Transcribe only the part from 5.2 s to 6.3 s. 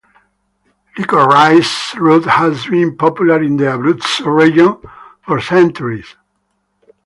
for centuries.